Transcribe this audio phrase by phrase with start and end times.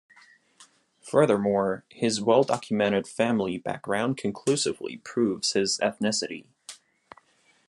[1.03, 6.45] Furthermore his well-documented family background conclusively proves his ethnicity.